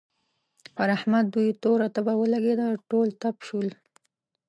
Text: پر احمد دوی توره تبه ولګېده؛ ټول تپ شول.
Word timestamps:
پر 0.75 0.87
احمد 0.97 1.25
دوی 1.33 1.49
توره 1.61 1.87
تبه 1.95 2.13
ولګېده؛ 2.17 2.67
ټول 2.89 3.07
تپ 3.21 3.35
شول. 3.47 3.67